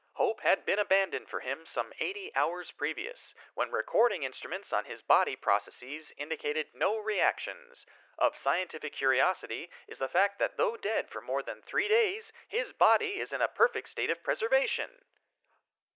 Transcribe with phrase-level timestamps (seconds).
[0.13, 5.03] Hope had been abandoned for him some 80 hours previous, when recording instruments on his
[5.03, 7.85] body processes indicated no reactions.
[8.17, 12.73] Of scientific curiosity is the fact that though dead for more than three days, his
[12.73, 15.05] body is in a perfect state of preservation